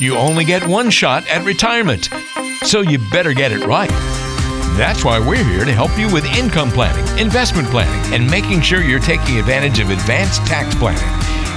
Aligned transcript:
You 0.00 0.16
only 0.16 0.46
get 0.46 0.66
one 0.66 0.88
shot 0.88 1.28
at 1.28 1.44
retirement. 1.44 2.08
So 2.62 2.80
you 2.80 2.98
better 3.10 3.34
get 3.34 3.52
it 3.52 3.66
right. 3.66 3.90
That's 4.78 5.04
why 5.04 5.18
we're 5.18 5.44
here 5.44 5.66
to 5.66 5.72
help 5.72 5.98
you 5.98 6.10
with 6.10 6.24
income 6.24 6.70
planning, 6.70 7.18
investment 7.18 7.68
planning, 7.68 8.14
and 8.14 8.30
making 8.30 8.62
sure 8.62 8.80
you're 8.80 8.98
taking 8.98 9.38
advantage 9.38 9.78
of 9.78 9.90
advanced 9.90 10.46
tax 10.46 10.74
planning. 10.76 11.04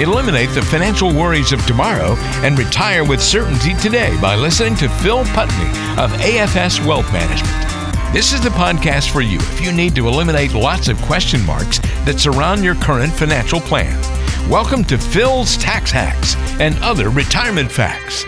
Eliminate 0.01 0.49
the 0.49 0.61
financial 0.61 1.13
worries 1.13 1.53
of 1.53 1.65
tomorrow 1.65 2.15
and 2.43 2.59
retire 2.59 3.05
with 3.05 3.21
certainty 3.21 3.75
today 3.75 4.13
by 4.19 4.35
listening 4.35 4.75
to 4.75 4.89
Phil 4.89 5.23
Putney 5.28 5.69
of 5.97 6.12
AFS 6.19 6.85
Wealth 6.85 7.10
Management. 7.13 8.13
This 8.13 8.33
is 8.33 8.41
the 8.41 8.49
podcast 8.49 9.10
for 9.12 9.21
you 9.21 9.37
if 9.39 9.62
you 9.62 9.71
need 9.71 9.96
to 9.96 10.10
eliminate 10.10 10.53
lots 10.53 10.89
of 10.89 11.01
question 11.03 11.46
marks 11.46 11.79
that 12.03 12.19
surround 12.19 12.62
your 12.62 12.75
current 12.75 13.13
financial 13.13 13.62
plan. 13.62 13.97
Welcome 14.49 14.83
to 14.85 14.97
Phil's 14.97 15.55
Tax 15.55 15.91
Hacks 15.91 16.35
and 16.59 16.77
other 16.80 17.09
retirement 17.09 17.71
facts. 17.71 18.25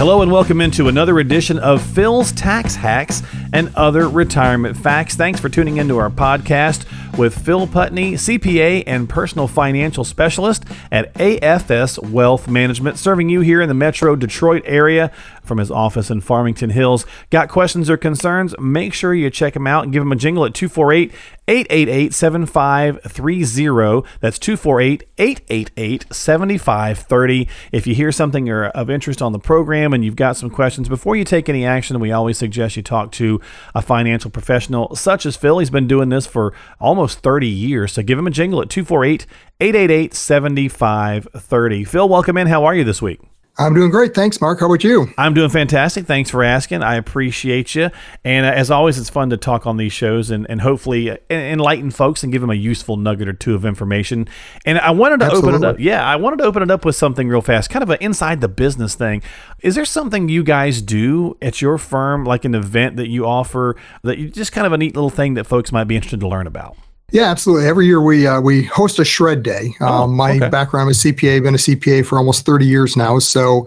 Hello 0.00 0.22
and 0.22 0.32
welcome 0.32 0.62
into 0.62 0.88
another 0.88 1.18
edition 1.18 1.58
of 1.58 1.82
Phil's 1.82 2.32
Tax 2.32 2.74
Hacks 2.74 3.22
and 3.52 3.70
other 3.74 4.08
retirement 4.08 4.74
facts. 4.74 5.14
Thanks 5.14 5.38
for 5.38 5.50
tuning 5.50 5.76
into 5.76 5.98
our 5.98 6.08
podcast 6.08 6.86
with 7.18 7.38
Phil 7.38 7.66
Putney, 7.66 8.14
CPA 8.14 8.84
and 8.86 9.10
personal 9.10 9.46
financial 9.46 10.02
specialist 10.02 10.64
at 10.90 11.12
AFS 11.16 12.02
Wealth 12.10 12.48
Management, 12.48 12.96
serving 12.96 13.28
you 13.28 13.42
here 13.42 13.60
in 13.60 13.68
the 13.68 13.74
Metro 13.74 14.16
Detroit 14.16 14.62
area 14.64 15.12
from 15.42 15.58
his 15.58 15.70
office 15.70 16.10
in 16.10 16.20
Farmington 16.20 16.70
Hills. 16.70 17.06
Got 17.30 17.48
questions 17.48 17.90
or 17.90 17.96
concerns? 17.96 18.54
Make 18.58 18.94
sure 18.94 19.14
you 19.14 19.30
check 19.30 19.56
him 19.56 19.66
out 19.66 19.84
and 19.84 19.92
give 19.92 20.02
him 20.02 20.12
a 20.12 20.16
jingle 20.16 20.44
at 20.44 20.54
248 20.54 21.12
888 21.48 22.14
7530. 22.14 24.08
That's 24.20 24.38
248 24.38 25.04
888 25.18 26.06
7530. 26.12 27.48
If 27.72 27.86
you 27.86 27.94
hear 27.94 28.12
something 28.12 28.50
of 28.50 28.90
interest 28.90 29.20
on 29.20 29.32
the 29.32 29.38
program 29.38 29.92
and 29.92 30.04
you've 30.04 30.16
got 30.16 30.36
some 30.36 30.50
questions, 30.50 30.88
before 30.88 31.16
you 31.16 31.24
take 31.24 31.48
any 31.48 31.64
action, 31.66 31.98
we 31.98 32.12
always 32.12 32.38
suggest 32.38 32.76
you 32.76 32.82
talk 32.82 33.10
to 33.12 33.40
a 33.74 33.82
financial 33.82 34.30
professional 34.30 34.94
such 34.94 35.26
as 35.26 35.36
Phil. 35.36 35.58
He's 35.58 35.70
been 35.70 35.88
doing 35.88 36.08
this 36.08 36.26
for 36.26 36.52
almost 36.78 37.18
30 37.18 37.48
years. 37.48 37.92
So 37.92 38.02
give 38.02 38.18
him 38.18 38.26
a 38.26 38.30
jingle 38.30 38.62
at 38.62 38.70
248 38.70 39.26
888 39.60 40.14
7530. 40.14 41.84
Phil, 41.84 42.08
welcome 42.08 42.36
in. 42.36 42.46
How 42.46 42.64
are 42.64 42.74
you 42.74 42.84
this 42.84 43.02
week? 43.02 43.29
I'm 43.58 43.74
doing 43.74 43.90
great. 43.90 44.14
Thanks, 44.14 44.40
Mark. 44.40 44.60
How 44.60 44.66
about 44.66 44.82
you? 44.84 45.12
I'm 45.18 45.34
doing 45.34 45.50
fantastic. 45.50 46.06
Thanks 46.06 46.30
for 46.30 46.42
asking. 46.42 46.82
I 46.82 46.94
appreciate 46.94 47.74
you. 47.74 47.90
And 48.24 48.46
uh, 48.46 48.50
as 48.50 48.70
always, 48.70 48.98
it's 48.98 49.10
fun 49.10 49.28
to 49.30 49.36
talk 49.36 49.66
on 49.66 49.76
these 49.76 49.92
shows 49.92 50.30
and, 50.30 50.48
and 50.48 50.62
hopefully 50.62 51.10
uh, 51.10 51.16
enlighten 51.28 51.90
folks 51.90 52.22
and 52.22 52.32
give 52.32 52.40
them 52.40 52.50
a 52.50 52.54
useful 52.54 52.96
nugget 52.96 53.28
or 53.28 53.34
two 53.34 53.54
of 53.54 53.66
information. 53.66 54.28
And 54.64 54.78
I 54.78 54.92
wanted 54.92 55.20
to 55.20 55.26
Absolutely. 55.26 55.50
open 55.50 55.62
it 55.62 55.66
up. 55.68 55.78
Yeah, 55.78 56.02
I 56.02 56.16
wanted 56.16 56.38
to 56.38 56.44
open 56.44 56.62
it 56.62 56.70
up 56.70 56.86
with 56.86 56.96
something 56.96 57.28
real 57.28 57.42
fast, 57.42 57.68
kind 57.68 57.82
of 57.82 57.90
an 57.90 57.98
inside 58.00 58.40
the 58.40 58.48
business 58.48 58.94
thing. 58.94 59.22
Is 59.60 59.74
there 59.74 59.84
something 59.84 60.28
you 60.30 60.42
guys 60.42 60.80
do 60.80 61.36
at 61.42 61.60
your 61.60 61.76
firm, 61.76 62.24
like 62.24 62.46
an 62.46 62.54
event 62.54 62.96
that 62.96 63.08
you 63.08 63.26
offer, 63.26 63.76
that 64.04 64.16
you 64.16 64.30
just 64.30 64.52
kind 64.52 64.66
of 64.66 64.72
a 64.72 64.78
neat 64.78 64.94
little 64.94 65.10
thing 65.10 65.34
that 65.34 65.44
folks 65.44 65.70
might 65.70 65.84
be 65.84 65.96
interested 65.96 66.20
to 66.20 66.28
learn 66.28 66.46
about? 66.46 66.76
Yeah, 67.12 67.30
absolutely. 67.30 67.66
Every 67.66 67.86
year 67.86 68.00
we 68.00 68.26
uh, 68.26 68.40
we 68.40 68.64
host 68.64 68.98
a 68.98 69.04
shred 69.04 69.42
day. 69.42 69.74
Oh, 69.80 70.04
um, 70.04 70.14
my 70.14 70.36
okay. 70.36 70.48
background 70.48 70.90
is 70.90 70.98
CPA. 70.98 71.42
Been 71.42 71.54
a 71.54 71.58
CPA 71.58 72.06
for 72.06 72.18
almost 72.18 72.46
30 72.46 72.66
years 72.66 72.96
now. 72.96 73.18
So, 73.18 73.66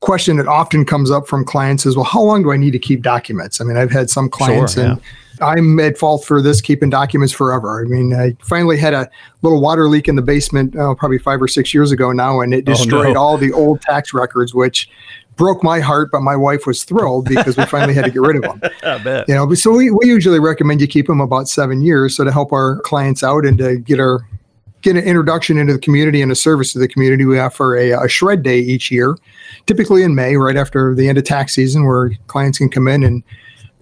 question 0.00 0.36
that 0.36 0.46
often 0.46 0.84
comes 0.84 1.10
up 1.10 1.26
from 1.26 1.44
clients 1.44 1.86
is, 1.86 1.96
well, 1.96 2.04
how 2.04 2.22
long 2.22 2.42
do 2.42 2.52
I 2.52 2.56
need 2.56 2.72
to 2.72 2.78
keep 2.78 3.02
documents? 3.02 3.60
I 3.60 3.64
mean, 3.64 3.76
I've 3.76 3.90
had 3.90 4.10
some 4.10 4.28
clients 4.28 4.74
sure, 4.74 4.84
and. 4.84 4.98
Yeah. 4.98 5.02
I'm 5.40 5.78
at 5.80 5.98
fault 5.98 6.24
for 6.24 6.40
this 6.40 6.62
keeping 6.62 6.88
documents 6.88 7.30
forever. 7.30 7.84
I 7.84 7.88
mean, 7.88 8.14
I 8.14 8.34
finally 8.40 8.78
had 8.78 8.94
a 8.94 9.06
little 9.42 9.60
water 9.60 9.86
leak 9.86 10.08
in 10.08 10.16
the 10.16 10.22
basement, 10.22 10.74
oh, 10.76 10.94
probably 10.94 11.18
five 11.18 11.42
or 11.42 11.48
six 11.48 11.74
years 11.74 11.92
ago 11.92 12.10
now, 12.12 12.40
and 12.40 12.54
it 12.54 12.64
destroyed 12.64 13.08
oh, 13.08 13.12
no. 13.12 13.20
all 13.20 13.36
the 13.36 13.52
old 13.52 13.82
tax 13.82 14.14
records, 14.14 14.54
which 14.54 14.88
broke 15.36 15.62
my 15.62 15.80
heart, 15.80 16.10
but 16.10 16.20
my 16.20 16.36
wife 16.36 16.66
was 16.66 16.84
thrilled 16.84 17.28
because 17.28 17.56
we 17.56 17.64
finally 17.66 17.94
had 17.94 18.04
to 18.04 18.10
get 18.10 18.22
rid 18.22 18.36
of 18.36 18.42
them. 18.42 18.60
I 18.82 18.98
bet. 18.98 19.28
You 19.28 19.34
know, 19.34 19.52
so 19.54 19.70
we, 19.70 19.90
we 19.90 20.06
usually 20.06 20.40
recommend 20.40 20.80
you 20.80 20.86
keep 20.86 21.06
them 21.06 21.20
about 21.20 21.48
seven 21.48 21.82
years, 21.82 22.16
so 22.16 22.24
to 22.24 22.32
help 22.32 22.52
our 22.52 22.80
clients 22.80 23.22
out 23.22 23.44
and 23.44 23.58
to 23.58 23.78
get 23.78 24.00
our 24.00 24.26
get 24.82 24.96
an 24.96 25.02
introduction 25.02 25.58
into 25.58 25.72
the 25.72 25.78
community 25.78 26.22
and 26.22 26.30
a 26.30 26.34
service 26.34 26.72
to 26.72 26.78
the 26.78 26.86
community. 26.86 27.24
We 27.24 27.38
offer 27.38 27.76
a, 27.76 28.04
a 28.04 28.08
shred 28.08 28.42
day 28.42 28.58
each 28.60 28.90
year, 28.90 29.16
typically 29.66 30.02
in 30.02 30.14
May, 30.14 30.36
right 30.36 30.56
after 30.56 30.94
the 30.94 31.08
end 31.08 31.18
of 31.18 31.24
tax 31.24 31.54
season, 31.54 31.86
where 31.86 32.10
clients 32.28 32.58
can 32.58 32.68
come 32.68 32.86
in 32.86 33.02
and 33.02 33.22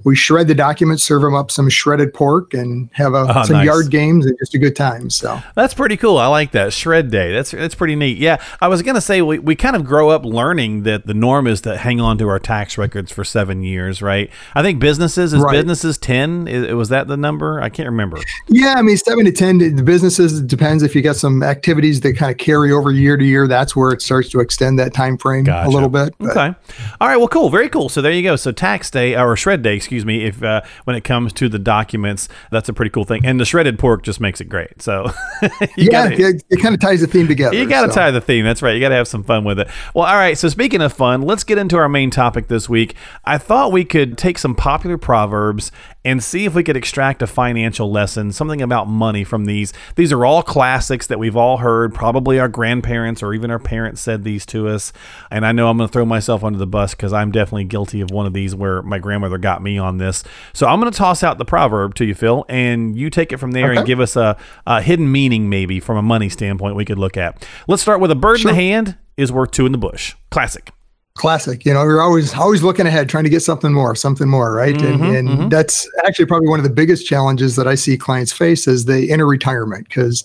we 0.04 0.14
shred 0.14 0.48
the 0.48 0.54
documents, 0.54 1.02
serve 1.02 1.22
them 1.22 1.34
up 1.34 1.50
some 1.50 1.68
shredded 1.68 2.12
pork, 2.12 2.54
and 2.54 2.90
have 2.92 3.14
a, 3.14 3.26
oh, 3.28 3.42
some 3.44 3.56
nice. 3.56 3.66
yard 3.66 3.90
games 3.90 4.26
and 4.26 4.36
just 4.38 4.54
a 4.54 4.58
good 4.58 4.76
time. 4.76 5.10
So 5.10 5.40
that's 5.54 5.74
pretty 5.74 5.96
cool. 5.96 6.18
I 6.18 6.26
like 6.26 6.52
that 6.52 6.72
shred 6.72 7.10
day. 7.10 7.32
That's 7.32 7.50
that's 7.50 7.74
pretty 7.74 7.96
neat. 7.96 8.18
Yeah, 8.18 8.42
I 8.60 8.68
was 8.68 8.82
gonna 8.82 9.00
say 9.00 9.22
we, 9.22 9.38
we 9.38 9.56
kind 9.56 9.74
of 9.74 9.84
grow 9.84 10.10
up 10.10 10.24
learning 10.24 10.82
that 10.82 11.06
the 11.06 11.14
norm 11.14 11.46
is 11.46 11.60
to 11.62 11.76
hang 11.76 12.00
on 12.00 12.18
to 12.18 12.28
our 12.28 12.38
tax 12.38 12.76
records 12.76 13.10
for 13.10 13.24
seven 13.24 13.62
years, 13.62 14.02
right? 14.02 14.30
I 14.54 14.62
think 14.62 14.78
businesses 14.78 15.32
is 15.32 15.40
right. 15.40 15.52
businesses 15.52 15.98
ten. 15.98 16.48
Is, 16.48 16.72
was 16.74 16.90
that 16.90 17.08
the 17.08 17.16
number? 17.16 17.60
I 17.62 17.70
can't 17.70 17.88
remember. 17.88 18.18
Yeah, 18.48 18.74
I 18.76 18.82
mean 18.82 18.98
seven 18.98 19.24
to 19.24 19.32
ten. 19.32 19.58
The 19.58 19.82
businesses 19.82 20.40
it 20.40 20.46
depends 20.46 20.82
if 20.82 20.94
you 20.94 21.00
got 21.00 21.16
some 21.16 21.42
activities 21.42 22.00
that 22.02 22.16
kind 22.16 22.30
of 22.30 22.38
carry 22.38 22.72
over 22.72 22.90
year 22.90 23.16
to 23.16 23.24
year. 23.24 23.48
That's 23.48 23.74
where 23.74 23.90
it 23.92 24.02
starts 24.02 24.28
to 24.30 24.40
extend 24.40 24.78
that 24.78 24.92
time 24.92 25.16
frame 25.16 25.44
gotcha. 25.44 25.68
a 25.68 25.70
little 25.70 25.88
bit. 25.88 26.14
But. 26.18 26.30
Okay. 26.36 26.54
All 27.00 27.08
right. 27.08 27.16
Well, 27.16 27.28
cool. 27.28 27.48
Very 27.48 27.68
cool. 27.68 27.88
So 27.88 28.02
there 28.02 28.12
you 28.12 28.22
go. 28.22 28.36
So 28.36 28.52
tax 28.52 28.90
day 28.90 29.16
or 29.16 29.34
shred 29.36 29.62
day, 29.62 29.76
excuse 29.76 29.93
excuse 29.94 30.04
me, 30.04 30.24
if 30.24 30.42
uh, 30.42 30.62
when 30.84 30.96
it 30.96 31.04
comes 31.04 31.32
to 31.34 31.48
the 31.48 31.58
documents, 31.58 32.28
that's 32.50 32.68
a 32.68 32.72
pretty 32.72 32.90
cool 32.90 33.04
thing. 33.04 33.24
And 33.24 33.38
the 33.38 33.44
shredded 33.44 33.78
pork 33.78 34.02
just 34.02 34.20
makes 34.20 34.40
it 34.40 34.46
great. 34.48 34.82
So 34.82 35.10
yeah, 35.76 35.90
gotta, 35.90 36.14
it, 36.14 36.42
it 36.50 36.60
kind 36.60 36.74
of 36.74 36.80
ties 36.80 37.00
the 37.00 37.06
theme 37.06 37.28
together. 37.28 37.56
You 37.56 37.68
got 37.68 37.86
to 37.86 37.92
so. 37.92 38.00
tie 38.00 38.10
the 38.10 38.20
theme. 38.20 38.44
That's 38.44 38.62
right. 38.62 38.74
You 38.74 38.80
got 38.80 38.88
to 38.88 38.96
have 38.96 39.08
some 39.08 39.22
fun 39.22 39.44
with 39.44 39.60
it. 39.60 39.68
Well, 39.94 40.06
all 40.06 40.16
right. 40.16 40.36
So 40.36 40.48
speaking 40.48 40.82
of 40.82 40.92
fun, 40.92 41.22
let's 41.22 41.44
get 41.44 41.58
into 41.58 41.76
our 41.76 41.88
main 41.88 42.10
topic 42.10 42.48
this 42.48 42.68
week. 42.68 42.96
I 43.24 43.38
thought 43.38 43.70
we 43.70 43.84
could 43.84 44.18
take 44.18 44.38
some 44.38 44.54
popular 44.54 44.98
proverbs 44.98 45.70
and 46.04 46.22
see 46.22 46.44
if 46.44 46.54
we 46.54 46.62
could 46.62 46.76
extract 46.76 47.22
a 47.22 47.26
financial 47.26 47.90
lesson, 47.90 48.30
something 48.30 48.60
about 48.60 48.88
money 48.88 49.24
from 49.24 49.46
these. 49.46 49.72
These 49.96 50.12
are 50.12 50.24
all 50.24 50.42
classics 50.42 51.06
that 51.06 51.18
we've 51.18 51.36
all 51.36 51.58
heard. 51.58 51.94
Probably 51.94 52.38
our 52.38 52.48
grandparents 52.48 53.22
or 53.22 53.32
even 53.32 53.50
our 53.50 53.58
parents 53.58 54.02
said 54.02 54.22
these 54.22 54.44
to 54.46 54.68
us. 54.68 54.92
And 55.30 55.46
I 55.46 55.52
know 55.52 55.68
I'm 55.68 55.78
going 55.78 55.88
to 55.88 55.92
throw 55.92 56.04
myself 56.04 56.44
under 56.44 56.58
the 56.58 56.66
bus 56.66 56.94
because 56.94 57.12
I'm 57.12 57.32
definitely 57.32 57.64
guilty 57.64 58.00
of 58.02 58.10
one 58.10 58.26
of 58.26 58.34
these 58.34 58.54
where 58.54 58.82
my 58.82 58.98
grandmother 58.98 59.38
got 59.38 59.62
me 59.62 59.78
on 59.78 59.96
this. 59.96 60.22
So 60.52 60.66
I'm 60.66 60.78
going 60.80 60.92
to 60.92 60.96
toss 60.96 61.22
out 61.22 61.38
the 61.38 61.44
proverb 61.44 61.94
to 61.96 62.04
you, 62.04 62.14
Phil, 62.14 62.44
and 62.48 62.96
you 62.96 63.08
take 63.08 63.32
it 63.32 63.38
from 63.38 63.52
there 63.52 63.70
okay. 63.70 63.78
and 63.78 63.86
give 63.86 64.00
us 64.00 64.16
a, 64.16 64.36
a, 64.66 64.82
hidden 64.82 65.10
meaning, 65.10 65.48
maybe 65.48 65.80
from 65.80 65.96
a 65.96 66.02
money 66.02 66.28
standpoint, 66.28 66.76
we 66.76 66.84
could 66.84 66.98
look 66.98 67.16
at. 67.16 67.46
Let's 67.66 67.80
start 67.80 68.00
with 68.00 68.10
a 68.10 68.16
bird 68.16 68.40
sure. 68.40 68.50
in 68.50 68.56
the 68.56 68.62
hand 68.62 68.98
is 69.16 69.32
worth 69.32 69.52
two 69.52 69.64
in 69.64 69.72
the 69.72 69.78
bush. 69.78 70.14
Classic 70.30 70.70
classic 71.16 71.64
you 71.64 71.72
know 71.72 71.84
we're 71.84 72.00
always 72.00 72.34
always 72.34 72.62
looking 72.62 72.86
ahead 72.86 73.08
trying 73.08 73.22
to 73.24 73.30
get 73.30 73.40
something 73.40 73.72
more 73.72 73.94
something 73.94 74.28
more 74.28 74.52
right? 74.52 74.74
Mm-hmm, 74.74 75.02
and, 75.04 75.16
and 75.16 75.28
mm-hmm. 75.28 75.48
that's 75.48 75.88
actually 76.04 76.26
probably 76.26 76.48
one 76.48 76.58
of 76.58 76.64
the 76.64 76.72
biggest 76.72 77.06
challenges 77.06 77.54
that 77.54 77.68
i 77.68 77.76
see 77.76 77.96
clients 77.96 78.32
face 78.32 78.66
as 78.66 78.86
they 78.86 79.08
enter 79.10 79.26
retirement 79.26 79.88
because 79.88 80.24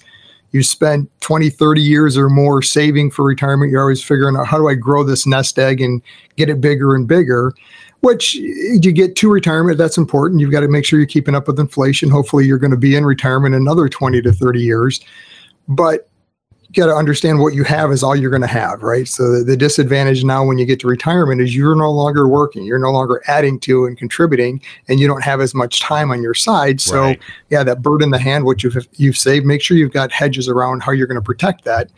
you 0.52 0.64
spent 0.64 1.10
20 1.22 1.50
30 1.50 1.82
years 1.82 2.18
or 2.18 2.30
more 2.30 2.62
saving 2.62 3.12
for 3.12 3.24
retirement. 3.24 3.72
You're 3.72 3.82
always 3.82 4.04
figuring 4.04 4.36
out 4.36 4.48
how 4.48 4.58
do 4.58 4.68
i 4.68 4.74
grow 4.74 5.04
this 5.04 5.28
nest 5.28 5.60
egg 5.60 5.82
and 5.82 6.02
get 6.38 6.50
it 6.50 6.62
bigger 6.62 6.96
and 6.96 7.08
bigger? 7.08 7.54
Which 8.02 8.36
you 8.36 8.92
get 8.92 9.16
to 9.18 9.30
retirement 9.30 9.78
that's 9.78 9.98
important. 9.98 10.40
You've 10.40 10.52
got 10.52 10.62
to 10.62 10.70
make 10.70 10.86
sure 10.86 11.00
you're 11.00 11.06
keeping 11.06 11.36
up 11.36 11.48
with 11.48 11.60
inflation. 11.60 12.10
Hopefully 12.10 12.46
you're 12.46 12.58
going 12.58 12.72
to 12.72 12.78
be 12.78 12.96
in 12.96 13.06
retirement 13.06 13.56
another 13.56 13.90
20 13.90 14.22
to 14.22 14.32
30 14.32 14.62
years. 14.62 15.02
But 15.68 16.09
got 16.76 16.86
to 16.86 16.96
understand 16.96 17.40
what 17.40 17.54
you 17.54 17.64
have 17.64 17.92
is 17.92 18.04
all 18.04 18.16
you're 18.16 18.30
going 18.30 18.44
to 18.44 18.48
have, 18.48 18.84
right? 18.84 19.08
So 19.08 19.32
the, 19.32 19.44
the, 19.44 19.58
disadvantage 19.58 20.24
now 20.24 20.46
when 20.46 20.60
you 20.60 20.66
get 20.66 20.80
to 20.82 20.88
retirement 20.88 21.42
is 21.42 21.56
you're 21.56 21.76
no 21.76 21.92
longer 21.92 22.28
working, 22.28 22.64
you're 22.64 22.80
no 22.80 22.92
longer 22.92 23.24
adding 23.28 23.60
to 23.62 23.86
and 23.86 23.98
contributing, 23.98 24.62
and 24.88 25.00
you 25.00 25.08
don't 25.08 25.24
have 25.24 25.42
as 25.42 25.56
much 25.56 25.80
time 25.80 26.12
on 26.12 26.22
your 26.22 26.36
side. 26.36 26.80
So 26.80 27.02
right. 27.02 27.20
yeah, 27.50 27.64
that 27.64 27.82
bird 27.82 28.04
in 28.04 28.12
the 28.12 28.20
hand, 28.20 28.46
what 28.46 28.64
you've 28.64 28.88
you've 28.98 29.18
saved, 29.18 29.46
make 29.46 29.62
sure 29.62 29.78
you've 29.78 29.94
got 29.94 30.12
hedges 30.12 30.48
around 30.48 30.84
how 30.84 30.92
you're 30.92 31.08
going 31.08 31.16
to 31.16 31.26
protect 31.26 31.66
that 31.66 31.90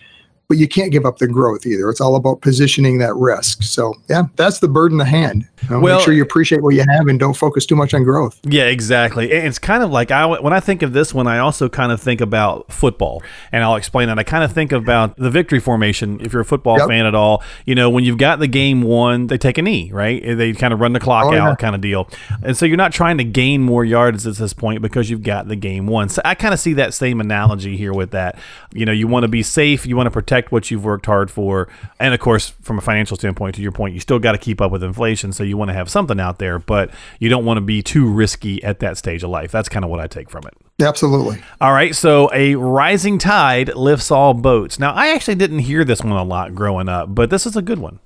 but 0.51 0.57
you 0.57 0.67
can't 0.67 0.91
give 0.91 1.05
up 1.05 1.17
the 1.17 1.27
growth 1.27 1.65
either. 1.65 1.89
It's 1.89 2.01
all 2.01 2.17
about 2.17 2.41
positioning 2.41 2.97
that 2.97 3.15
risk. 3.15 3.63
So 3.63 3.93
yeah, 4.09 4.23
that's 4.35 4.59
the 4.59 4.67
bird 4.67 4.91
in 4.91 4.97
the 4.97 5.05
hand. 5.05 5.45
Uh, 5.45 5.61
you 5.61 5.69
know, 5.69 5.79
well, 5.79 5.97
make 5.97 6.03
sure 6.03 6.13
you 6.13 6.23
appreciate 6.23 6.61
what 6.61 6.75
you 6.75 6.81
have 6.81 7.07
and 7.07 7.17
don't 7.17 7.37
focus 7.37 7.65
too 7.65 7.77
much 7.77 7.93
on 7.93 8.03
growth. 8.03 8.37
Yeah, 8.43 8.65
exactly. 8.65 9.31
It's 9.31 9.57
kind 9.59 9.81
of 9.81 9.91
like 9.91 10.11
I 10.11 10.25
when 10.25 10.51
I 10.51 10.59
think 10.59 10.81
of 10.81 10.91
this 10.91 11.13
one, 11.13 11.25
I 11.25 11.39
also 11.39 11.69
kind 11.69 11.93
of 11.93 12.01
think 12.01 12.19
about 12.19 12.69
football, 12.69 13.23
and 13.53 13.63
I'll 13.63 13.77
explain 13.77 14.09
that. 14.09 14.19
I 14.19 14.23
kind 14.23 14.43
of 14.43 14.51
think 14.51 14.73
about 14.73 15.15
the 15.15 15.29
victory 15.29 15.59
formation. 15.59 16.19
If 16.19 16.33
you're 16.33 16.41
a 16.41 16.45
football 16.45 16.77
yep. 16.79 16.89
fan 16.89 17.05
at 17.05 17.15
all, 17.15 17.43
you 17.65 17.73
know 17.73 17.89
when 17.89 18.03
you've 18.03 18.17
got 18.17 18.39
the 18.39 18.47
game 18.47 18.81
won, 18.81 19.27
they 19.27 19.37
take 19.37 19.57
a 19.57 19.61
knee, 19.61 19.89
right? 19.93 20.21
They 20.21 20.51
kind 20.51 20.73
of 20.73 20.81
run 20.81 20.91
the 20.91 20.99
clock 20.99 21.27
oh, 21.27 21.33
out, 21.33 21.49
yeah. 21.51 21.55
kind 21.55 21.75
of 21.75 21.81
deal. 21.81 22.09
And 22.43 22.57
so 22.57 22.65
you're 22.65 22.75
not 22.75 22.91
trying 22.91 23.17
to 23.19 23.23
gain 23.23 23.61
more 23.61 23.85
yards 23.85 24.27
at 24.27 24.35
this 24.35 24.51
point 24.51 24.81
because 24.81 25.09
you've 25.09 25.23
got 25.23 25.47
the 25.47 25.55
game 25.55 25.87
won. 25.87 26.09
So 26.09 26.21
I 26.25 26.35
kind 26.35 26.53
of 26.53 26.59
see 26.59 26.73
that 26.73 26.93
same 26.93 27.21
analogy 27.21 27.77
here 27.77 27.93
with 27.93 28.11
that. 28.11 28.37
You 28.73 28.85
know, 28.85 28.91
you 28.91 29.07
want 29.07 29.23
to 29.23 29.29
be 29.29 29.43
safe, 29.43 29.85
you 29.85 29.95
want 29.95 30.07
to 30.07 30.11
protect 30.11 30.40
protect 30.41 30.51
what 30.51 30.71
you've 30.71 30.83
worked 30.83 31.05
hard 31.05 31.29
for. 31.29 31.67
And 31.99 32.13
of 32.13 32.19
course, 32.19 32.49
from 32.61 32.77
a 32.77 32.81
financial 32.81 33.17
standpoint, 33.17 33.55
to 33.55 33.61
your 33.61 33.71
point, 33.71 33.93
you 33.93 33.99
still 33.99 34.19
got 34.19 34.33
to 34.33 34.37
keep 34.37 34.61
up 34.61 34.71
with 34.71 34.83
inflation. 34.83 35.31
So 35.33 35.43
you 35.43 35.57
want 35.57 35.69
to 35.69 35.73
have 35.73 35.89
something 35.89 36.19
out 36.19 36.39
there, 36.39 36.59
but 36.59 36.91
you 37.19 37.29
don't 37.29 37.45
want 37.45 37.57
to 37.57 37.61
be 37.61 37.81
too 37.81 38.07
risky 38.07 38.63
at 38.63 38.79
that 38.79 38.97
stage 38.97 39.23
of 39.23 39.29
life. 39.29 39.51
That's 39.51 39.69
kind 39.69 39.85
of 39.85 39.91
what 39.91 39.99
I 39.99 40.07
take 40.07 40.29
from 40.29 40.43
it. 40.45 40.53
Absolutely. 40.83 41.41
All 41.59 41.73
right. 41.73 41.95
So 41.95 42.29
a 42.33 42.55
rising 42.55 43.19
tide 43.19 43.75
lifts 43.75 44.09
all 44.11 44.33
boats. 44.33 44.79
Now, 44.79 44.93
I 44.93 45.13
actually 45.13 45.35
didn't 45.35 45.59
hear 45.59 45.83
this 45.83 46.03
one 46.03 46.13
a 46.13 46.23
lot 46.23 46.55
growing 46.55 46.89
up, 46.89 47.13
but 47.13 47.29
this 47.29 47.45
is 47.45 47.55
a 47.55 47.61
good 47.61 47.79
one. 47.79 47.99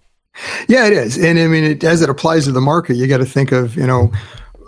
Yeah, 0.68 0.88
it 0.88 0.94
is. 0.94 1.18
And 1.18 1.40
I 1.40 1.48
mean, 1.48 1.64
it, 1.64 1.84
as 1.84 2.02
it 2.02 2.10
applies 2.10 2.44
to 2.46 2.52
the 2.52 2.60
market, 2.60 2.96
you 2.96 3.08
got 3.08 3.20
to 3.20 3.26
think 3.26 3.54
of, 3.54 3.78
you 3.78 3.88
know, 3.88 4.12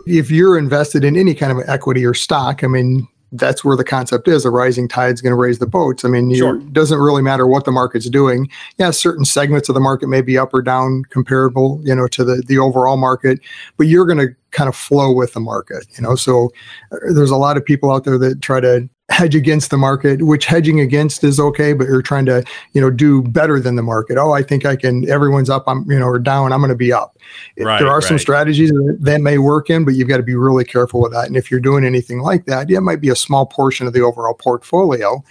if 0.05 0.31
you're 0.31 0.57
invested 0.57 1.03
in 1.03 1.17
any 1.17 1.35
kind 1.35 1.51
of 1.51 1.67
equity 1.67 2.05
or 2.05 2.13
stock, 2.13 2.63
I 2.63 2.67
mean, 2.67 3.05
that's 3.31 3.63
where 3.63 3.75
the 3.75 3.83
concept 3.83 4.27
is. 4.27 4.45
A 4.45 4.49
rising 4.49 4.87
tide 4.87 5.13
is 5.13 5.21
going 5.21 5.31
to 5.31 5.35
raise 5.35 5.59
the 5.59 5.67
boats. 5.67 6.05
I 6.05 6.09
mean, 6.09 6.33
sure. 6.33 6.57
it 6.57 6.73
doesn't 6.73 6.97
really 6.97 7.21
matter 7.21 7.47
what 7.47 7.65
the 7.65 7.71
market's 7.71 8.09
doing. 8.09 8.49
Yeah, 8.77 8.91
certain 8.91 9.25
segments 9.25 9.69
of 9.69 9.75
the 9.75 9.81
market 9.81 10.07
may 10.07 10.21
be 10.21 10.37
up 10.37 10.53
or 10.53 10.61
down 10.61 11.03
comparable, 11.09 11.81
you 11.83 11.93
know, 11.93 12.07
to 12.07 12.23
the 12.23 12.43
the 12.47 12.57
overall 12.57 12.97
market, 12.97 13.39
but 13.77 13.87
you're 13.87 14.05
going 14.05 14.19
to 14.19 14.33
kind 14.51 14.69
of 14.69 14.75
flow 14.75 15.11
with 15.11 15.33
the 15.33 15.39
market, 15.39 15.85
you 15.97 16.03
know. 16.03 16.15
So 16.15 16.51
uh, 16.91 16.97
there's 17.13 17.31
a 17.31 17.37
lot 17.37 17.57
of 17.57 17.65
people 17.65 17.91
out 17.91 18.05
there 18.05 18.17
that 18.17 18.41
try 18.41 18.59
to 18.59 18.89
hedge 19.09 19.35
against 19.35 19.69
the 19.71 19.77
market, 19.77 20.21
which 20.21 20.45
hedging 20.45 20.81
against 20.81 21.23
is 21.23 21.39
okay, 21.39 21.73
but 21.73 21.87
you're 21.87 22.01
trying 22.01 22.25
to, 22.25 22.43
you 22.73 22.81
know, 22.81 22.89
do 22.89 23.21
better 23.23 23.59
than 23.59 23.75
the 23.75 23.81
market. 23.81 24.17
Oh, 24.17 24.31
I 24.31 24.43
think 24.43 24.65
I 24.65 24.75
can, 24.75 25.09
everyone's 25.09 25.49
up, 25.49 25.63
I'm, 25.65 25.89
you 25.89 25.97
know, 25.97 26.07
or 26.07 26.19
down, 26.19 26.51
I'm 26.51 26.59
going 26.59 26.69
to 26.69 26.75
be 26.75 26.91
up. 26.91 27.17
Right, 27.57 27.79
there 27.79 27.87
are 27.87 27.99
right. 27.99 28.03
some 28.03 28.19
strategies 28.19 28.69
that, 28.69 28.97
that 28.99 29.21
may 29.21 29.37
work 29.37 29.69
in, 29.69 29.85
but 29.85 29.95
you've 29.95 30.09
got 30.09 30.17
to 30.17 30.23
be 30.23 30.35
really 30.35 30.65
careful 30.65 31.01
with 31.01 31.13
that. 31.13 31.27
And 31.27 31.37
if 31.37 31.49
you're 31.49 31.61
doing 31.61 31.85
anything 31.85 32.19
like 32.19 32.45
that, 32.45 32.69
yeah, 32.69 32.79
it 32.79 32.81
might 32.81 33.01
be 33.01 33.09
a 33.09 33.15
small 33.15 33.45
portion 33.45 33.87
of 33.87 33.93
the 33.93 34.01
overall 34.01 34.33
portfolio. 34.33 35.23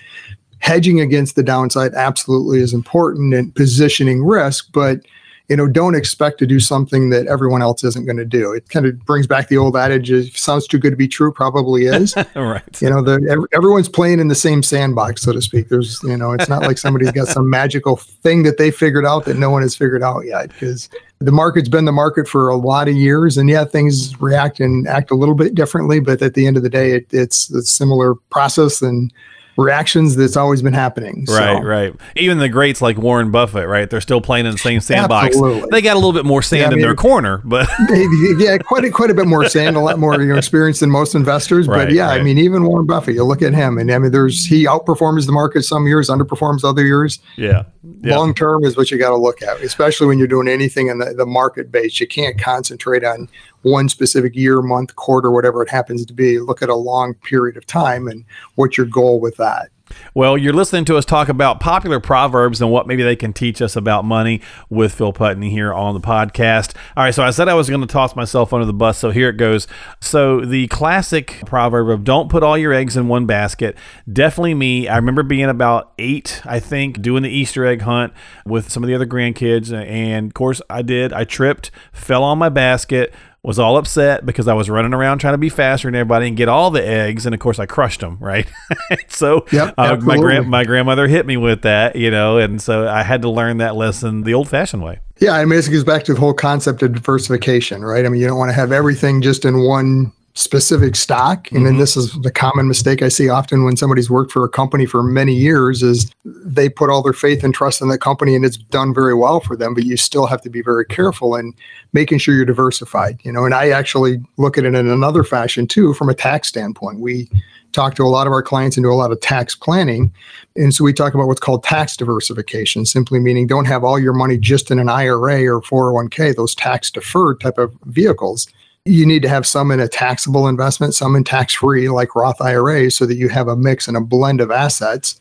Hedging 0.60 1.00
against 1.00 1.36
the 1.36 1.42
downside 1.42 1.92
absolutely 1.94 2.60
is 2.60 2.72
important 2.72 3.34
and 3.34 3.54
positioning 3.54 4.24
risk, 4.24 4.68
but 4.72 5.00
you 5.48 5.56
know, 5.56 5.68
don't 5.68 5.94
expect 5.94 6.38
to 6.38 6.46
do 6.46 6.58
something 6.58 7.10
that 7.10 7.26
everyone 7.28 7.62
else 7.62 7.84
isn't 7.84 8.04
going 8.04 8.16
to 8.16 8.24
do. 8.24 8.52
It 8.52 8.68
kind 8.68 8.84
of 8.84 8.98
brings 9.04 9.26
back 9.26 9.48
the 9.48 9.56
old 9.56 9.76
adage: 9.76 10.10
"If 10.10 10.36
sounds 10.36 10.66
too 10.66 10.78
good 10.78 10.90
to 10.90 10.96
be 10.96 11.06
true, 11.06 11.32
probably 11.32 11.86
is." 11.86 12.14
right. 12.34 12.82
You 12.82 12.90
know, 12.90 13.00
the, 13.00 13.46
everyone's 13.52 13.88
playing 13.88 14.18
in 14.18 14.28
the 14.28 14.34
same 14.34 14.62
sandbox, 14.62 15.22
so 15.22 15.32
to 15.32 15.40
speak. 15.40 15.68
There's, 15.68 16.02
you 16.02 16.16
know, 16.16 16.32
it's 16.32 16.48
not 16.48 16.62
like 16.62 16.78
somebody's 16.78 17.12
got 17.12 17.28
some 17.28 17.48
magical 17.48 17.96
thing 17.96 18.42
that 18.42 18.58
they 18.58 18.70
figured 18.70 19.06
out 19.06 19.24
that 19.26 19.36
no 19.36 19.50
one 19.50 19.62
has 19.62 19.76
figured 19.76 20.02
out 20.02 20.26
yet. 20.26 20.48
Because 20.48 20.88
the 21.20 21.32
market's 21.32 21.68
been 21.68 21.84
the 21.84 21.92
market 21.92 22.26
for 22.26 22.48
a 22.48 22.56
lot 22.56 22.88
of 22.88 22.94
years, 22.94 23.38
and 23.38 23.48
yeah, 23.48 23.64
things 23.64 24.20
react 24.20 24.58
and 24.58 24.88
act 24.88 25.12
a 25.12 25.14
little 25.14 25.36
bit 25.36 25.54
differently, 25.54 26.00
but 26.00 26.20
at 26.22 26.34
the 26.34 26.46
end 26.46 26.56
of 26.56 26.64
the 26.64 26.70
day, 26.70 26.92
it, 26.92 27.06
it's 27.12 27.50
a 27.50 27.62
similar 27.62 28.16
process 28.30 28.82
and 28.82 29.12
reactions 29.56 30.16
that's 30.16 30.36
always 30.36 30.62
been 30.62 30.72
happening. 30.72 31.24
Right, 31.28 31.56
so. 31.56 31.62
right. 31.62 31.94
Even 32.14 32.38
the 32.38 32.48
greats 32.48 32.82
like 32.82 32.98
Warren 32.98 33.30
Buffett, 33.30 33.66
right? 33.66 33.88
They're 33.88 34.00
still 34.00 34.20
playing 34.20 34.46
in 34.46 34.52
the 34.52 34.58
same 34.58 34.80
sandbox. 34.80 35.28
Absolutely. 35.28 35.68
They 35.70 35.82
got 35.82 35.94
a 35.94 35.98
little 35.98 36.12
bit 36.12 36.24
more 36.24 36.42
sand 36.42 36.60
yeah, 36.60 36.66
I 36.66 36.70
mean, 36.70 36.78
in 36.78 36.84
their 36.84 36.94
corner, 36.94 37.40
but 37.44 37.68
yeah, 38.38 38.58
quite 38.58 38.84
a, 38.84 38.90
quite 38.90 39.10
a 39.10 39.14
bit 39.14 39.26
more 39.26 39.48
sand, 39.48 39.76
a 39.76 39.80
lot 39.80 39.98
more 39.98 40.20
you 40.20 40.28
know, 40.28 40.36
experience 40.36 40.80
than 40.80 40.90
most 40.90 41.14
investors. 41.14 41.66
Right, 41.66 41.86
but 41.86 41.92
yeah, 41.92 42.08
right. 42.08 42.20
I 42.20 42.24
mean, 42.24 42.38
even 42.38 42.64
Warren 42.64 42.86
Buffett, 42.86 43.14
you 43.14 43.24
look 43.24 43.42
at 43.42 43.54
him, 43.54 43.78
and 43.78 43.90
I 43.90 43.98
mean, 43.98 44.12
there's 44.12 44.44
he 44.46 44.64
outperforms 44.64 45.26
the 45.26 45.32
market 45.32 45.62
some 45.62 45.86
years, 45.86 46.08
underperforms 46.08 46.64
other 46.64 46.84
years. 46.84 47.18
Yeah, 47.36 47.64
yeah. 48.00 48.16
long 48.16 48.34
term 48.34 48.64
is 48.64 48.76
what 48.76 48.90
you 48.90 48.98
got 48.98 49.10
to 49.10 49.16
look 49.16 49.42
at, 49.42 49.60
especially 49.60 50.06
when 50.06 50.18
you're 50.18 50.26
doing 50.26 50.48
anything 50.48 50.88
in 50.88 50.98
the, 50.98 51.14
the 51.14 51.26
market 51.26 51.70
base. 51.70 52.00
You 52.00 52.06
can't 52.06 52.38
concentrate 52.38 53.04
on 53.04 53.28
one 53.62 53.88
specific 53.88 54.34
year, 54.34 54.62
month, 54.62 54.96
quarter, 54.96 55.30
whatever 55.30 55.62
it 55.62 55.70
happens 55.70 56.04
to 56.06 56.12
be. 56.12 56.38
Look 56.38 56.62
at 56.62 56.68
a 56.68 56.74
long 56.74 57.14
period 57.14 57.56
of 57.56 57.66
time 57.66 58.08
and 58.08 58.24
what's 58.54 58.76
your 58.76 58.86
goal 58.86 59.20
with 59.20 59.36
that. 59.36 59.70
Well, 60.14 60.36
you're 60.36 60.52
listening 60.52 60.84
to 60.86 60.96
us 60.96 61.04
talk 61.04 61.28
about 61.28 61.60
popular 61.60 62.00
proverbs 62.00 62.60
and 62.60 62.70
what 62.70 62.86
maybe 62.86 63.02
they 63.02 63.16
can 63.16 63.32
teach 63.32 63.62
us 63.62 63.76
about 63.76 64.04
money 64.04 64.40
with 64.68 64.92
Phil 64.94 65.12
Putney 65.12 65.50
here 65.50 65.72
on 65.72 65.94
the 65.94 66.00
podcast. 66.00 66.74
All 66.96 67.04
right, 67.04 67.14
so 67.14 67.22
I 67.22 67.30
said 67.30 67.48
I 67.48 67.54
was 67.54 67.68
going 67.68 67.80
to 67.80 67.86
toss 67.86 68.16
myself 68.16 68.52
under 68.52 68.66
the 68.66 68.72
bus, 68.72 68.98
so 68.98 69.10
here 69.10 69.28
it 69.28 69.36
goes. 69.36 69.66
So, 70.00 70.40
the 70.40 70.66
classic 70.68 71.40
proverb 71.46 71.88
of 71.88 72.04
don't 72.04 72.28
put 72.28 72.42
all 72.42 72.58
your 72.58 72.72
eggs 72.72 72.96
in 72.96 73.08
one 73.08 73.26
basket, 73.26 73.76
definitely 74.12 74.54
me. 74.54 74.88
I 74.88 74.96
remember 74.96 75.22
being 75.22 75.48
about 75.48 75.92
eight, 75.98 76.42
I 76.44 76.60
think, 76.60 77.00
doing 77.02 77.22
the 77.22 77.30
Easter 77.30 77.64
egg 77.64 77.82
hunt 77.82 78.12
with 78.44 78.70
some 78.70 78.82
of 78.82 78.88
the 78.88 78.94
other 78.94 79.06
grandkids. 79.06 79.72
And 79.72 80.28
of 80.28 80.34
course, 80.34 80.60
I 80.68 80.82
did. 80.82 81.12
I 81.12 81.24
tripped, 81.24 81.70
fell 81.92 82.22
on 82.22 82.38
my 82.38 82.48
basket 82.48 83.14
was 83.46 83.60
all 83.60 83.76
upset 83.76 84.26
because 84.26 84.48
I 84.48 84.54
was 84.54 84.68
running 84.68 84.92
around 84.92 85.18
trying 85.18 85.34
to 85.34 85.38
be 85.38 85.48
faster 85.48 85.86
than 85.86 85.94
everybody 85.94 86.26
and 86.26 86.36
get 86.36 86.48
all 86.48 86.72
the 86.72 86.84
eggs, 86.84 87.26
and 87.26 87.34
of 87.34 87.40
course 87.40 87.60
I 87.60 87.66
crushed 87.66 88.00
them. 88.00 88.18
Right, 88.20 88.50
so 89.08 89.46
yep, 89.52 89.72
uh, 89.78 89.96
my 89.96 90.16
grand 90.16 90.50
my 90.50 90.64
grandmother 90.64 91.06
hit 91.06 91.26
me 91.26 91.36
with 91.36 91.62
that, 91.62 91.94
you 91.94 92.10
know, 92.10 92.38
and 92.38 92.60
so 92.60 92.88
I 92.88 93.04
had 93.04 93.22
to 93.22 93.30
learn 93.30 93.58
that 93.58 93.76
lesson 93.76 94.24
the 94.24 94.34
old 94.34 94.48
fashioned 94.48 94.82
way. 94.82 94.98
Yeah, 95.18 95.32
I 95.32 95.44
mean, 95.44 95.58
it 95.58 95.70
goes 95.70 95.84
back 95.84 96.02
to 96.04 96.14
the 96.14 96.20
whole 96.20 96.34
concept 96.34 96.82
of 96.82 96.92
diversification, 96.92 97.84
right? 97.84 98.04
I 98.04 98.08
mean, 98.08 98.20
you 98.20 98.26
don't 98.26 98.38
want 98.38 98.50
to 98.50 98.54
have 98.54 98.72
everything 98.72 99.22
just 99.22 99.44
in 99.44 99.62
one 99.62 100.12
specific 100.36 100.94
stock. 100.94 101.50
And 101.50 101.58
mm-hmm. 101.58 101.64
then 101.64 101.78
this 101.78 101.96
is 101.96 102.12
the 102.20 102.30
common 102.30 102.68
mistake 102.68 103.02
i 103.02 103.08
see 103.08 103.28
often 103.28 103.64
when 103.64 103.76
somebody's 103.76 104.10
worked 104.10 104.30
for 104.30 104.44
a 104.44 104.48
company 104.48 104.84
for 104.84 105.02
many 105.02 105.34
years 105.34 105.82
is 105.82 106.10
they 106.24 106.68
put 106.68 106.90
all 106.90 107.02
their 107.02 107.14
faith 107.14 107.42
and 107.42 107.54
trust 107.54 107.80
in 107.80 107.88
that 107.88 107.98
company 107.98 108.34
and 108.34 108.44
it's 108.44 108.58
done 108.58 108.92
very 108.92 109.14
well 109.14 109.40
for 109.40 109.56
them 109.56 109.72
but 109.72 109.84
you 109.84 109.96
still 109.96 110.26
have 110.26 110.42
to 110.42 110.50
be 110.50 110.62
very 110.62 110.84
careful 110.84 111.34
and 111.34 111.54
making 111.94 112.18
sure 112.18 112.34
you're 112.34 112.44
diversified 112.44 113.18
you 113.24 113.32
know. 113.32 113.44
And 113.44 113.54
i 113.54 113.70
actually 113.70 114.18
look 114.36 114.58
at 114.58 114.64
it 114.64 114.74
in 114.74 114.88
another 114.88 115.24
fashion 115.24 115.66
too 115.66 115.94
from 115.94 116.08
a 116.08 116.14
tax 116.14 116.48
standpoint. 116.48 117.00
We 117.00 117.30
talk 117.72 117.94
to 117.94 118.04
a 118.04 118.08
lot 118.08 118.26
of 118.26 118.32
our 118.32 118.42
clients 118.42 118.76
and 118.76 118.84
do 118.84 118.92
a 118.92 118.94
lot 118.94 119.12
of 119.12 119.20
tax 119.20 119.54
planning. 119.54 120.12
And 120.54 120.74
so 120.74 120.84
we 120.84 120.92
talk 120.92 121.12
about 121.14 121.26
what's 121.26 121.40
called 121.40 121.62
tax 121.62 121.96
diversification 121.96 122.84
simply 122.86 123.20
meaning 123.20 123.46
don't 123.46 123.66
have 123.66 123.84
all 123.84 123.98
your 123.98 124.12
money 124.12 124.38
just 124.38 124.70
in 124.70 124.78
an 124.78 124.88
ira 124.88 125.44
or 125.44 125.62
401k 125.62 126.36
those 126.36 126.54
tax 126.54 126.90
deferred 126.90 127.40
type 127.40 127.58
of 127.58 127.74
vehicles 127.84 128.48
you 128.86 129.04
need 129.04 129.22
to 129.22 129.28
have 129.28 129.46
some 129.46 129.70
in 129.70 129.80
a 129.80 129.88
taxable 129.88 130.46
investment, 130.46 130.94
some 130.94 131.16
in 131.16 131.24
tax 131.24 131.54
free, 131.54 131.88
like 131.88 132.14
Roth 132.14 132.40
IRAs, 132.40 132.94
so 132.94 133.04
that 133.06 133.16
you 133.16 133.28
have 133.28 133.48
a 133.48 133.56
mix 133.56 133.88
and 133.88 133.96
a 133.96 134.00
blend 134.00 134.40
of 134.40 134.50
assets 134.50 135.20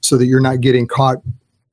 so 0.00 0.16
that 0.16 0.26
you're 0.26 0.40
not 0.40 0.60
getting 0.60 0.86
caught 0.86 1.18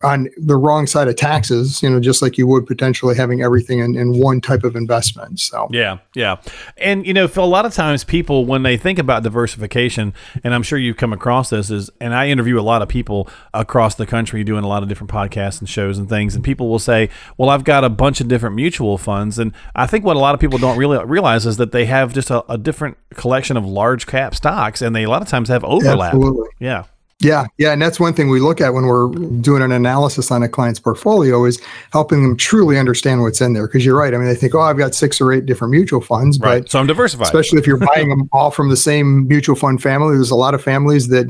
on 0.02 0.30
the 0.38 0.56
wrong 0.56 0.88
side 0.88 1.10
of 1.10 1.16
taxes, 1.18 1.84
you 1.84 1.90
know, 1.90 2.00
just 2.00 2.22
like 2.22 2.38
you 2.38 2.48
would 2.48 2.66
potentially 2.66 3.16
having 3.18 3.42
everything 3.42 3.80
in, 3.80 3.98
in 3.98 4.18
one 4.18 4.40
type 4.40 4.64
of 4.64 4.78
investment. 4.78 5.42
So, 5.42 5.68
yeah, 5.72 5.98
yeah. 6.16 6.38
And, 6.78 7.06
you 7.06 7.14
know, 7.14 7.30
a 7.36 7.42
lot 7.42 7.66
of 7.66 7.74
times 7.74 8.06
people, 8.06 8.46
when 8.46 8.64
they 8.64 8.78
think 8.78 8.98
about 8.98 9.24
diversification, 9.24 10.14
and 10.42 10.54
I'm 10.54 10.64
sure 10.64 10.80
you've 10.80 10.96
come 10.96 11.12
across 11.12 11.50
this, 11.50 11.70
is, 11.70 11.90
and 12.00 12.14
I 12.14 12.30
interview 12.30 12.58
a 12.58 12.62
lot 12.62 12.82
of 12.82 12.88
people 12.88 13.28
across 13.54 13.96
the 13.96 14.06
country 14.06 14.46
doing 14.46 14.64
a 14.64 14.70
lot 14.70 14.84
of 14.84 14.90
different 14.90 15.12
podcasts 15.12 15.60
and 15.60 15.68
shows 15.68 15.98
and 15.98 16.08
things, 16.08 16.34
and 16.34 16.46
people 16.46 16.70
will 16.70 16.80
say, 16.80 17.10
well, 17.38 17.50
I've 17.50 17.66
got 17.66 17.84
a 17.84 17.90
bunch 17.90 18.22
of 18.22 18.30
different 18.30 18.56
mutual 18.56 18.98
funds. 18.98 19.38
And 19.38 19.52
I 19.76 19.86
think 19.86 20.06
what 20.06 20.16
a 20.16 20.20
lot 20.20 20.34
of 20.34 20.40
people 20.40 20.60
don't 20.60 20.78
really 20.78 21.04
realize 21.04 21.46
is 21.46 21.58
that 21.58 21.74
they 21.74 21.86
have 21.88 22.14
just 22.14 22.30
a, 22.30 22.50
a 22.50 22.58
different 22.58 22.98
collection 23.16 23.58
of 23.58 23.66
large 23.66 24.08
cap 24.08 24.34
stocks, 24.34 24.82
and 24.82 24.96
they 24.96 25.04
a 25.04 25.10
lot 25.10 25.22
of 25.22 25.28
times 25.28 25.50
have 25.50 25.66
overlap. 25.66 26.14
Absolutely. 26.14 26.50
Yeah. 26.60 26.86
Yeah, 27.22 27.48
yeah, 27.58 27.74
and 27.74 27.82
that's 27.82 28.00
one 28.00 28.14
thing 28.14 28.30
we 28.30 28.40
look 28.40 28.62
at 28.62 28.74
when 28.74 28.86
we're 28.86 29.10
doing 29.42 29.62
an 29.62 29.74
analysis 29.74 30.32
on 30.32 30.42
a 30.42 30.48
client's 30.48 30.80
portfolio 30.80 31.44
is 31.44 31.62
helping 31.92 32.24
them 32.24 32.38
truly 32.38 32.78
understand 32.78 33.22
what's 33.22 33.42
in 33.42 33.54
there. 33.54 33.68
Because 33.68 33.86
you're 33.86 33.98
right. 33.98 34.14
I 34.14 34.18
mean, 34.18 34.28
they 34.28 34.36
think, 34.36 34.56
oh, 34.56 34.62
I've 34.62 34.78
got 34.78 34.96
six 34.96 35.20
or 35.20 35.34
eight 35.34 35.46
different 35.46 35.72
mutual 35.72 36.00
funds, 36.00 36.40
right. 36.40 36.62
but 36.62 36.72
so 36.72 36.80
I'm 36.80 36.88
diversified. 36.88 37.26
Especially 37.26 37.60
if 37.60 37.68
you're 37.68 37.78
buying 37.78 38.10
them 38.18 38.30
all 38.32 38.52
from 38.52 38.70
the 38.70 38.78
same 38.78 39.28
mutual 39.28 39.58
fund 39.58 39.82
family. 39.82 40.16
There's 40.16 40.32
a 40.32 40.36
lot 40.36 40.54
of 40.54 40.64
families 40.64 41.10
that 41.10 41.28